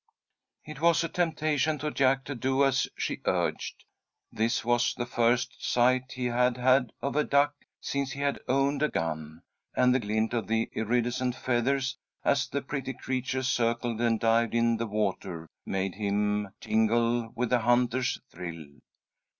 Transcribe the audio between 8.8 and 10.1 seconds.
a gun, and the